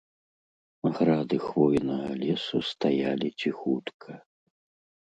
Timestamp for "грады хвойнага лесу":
0.95-2.57